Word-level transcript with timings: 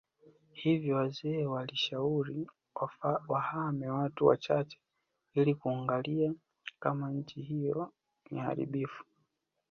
Hivyo 0.53 0.95
wazee 0.95 1.45
walishauri 1.45 2.47
wahame 3.27 3.89
watu 3.89 4.25
wachache 4.25 4.79
ili 5.33 5.55
kuangalia 5.55 6.33
kama 6.79 7.11
nchii 7.11 7.41
hiyo 7.41 7.93
ni 8.31 8.39
haribifu 8.39 9.03